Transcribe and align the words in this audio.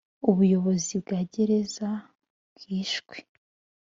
ubuyobozi 0.29 0.93
bwa 1.01 1.19
gereza 1.33 1.89
bwishwe 2.55 3.15